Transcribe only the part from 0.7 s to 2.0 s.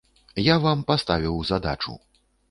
паставіў задачу.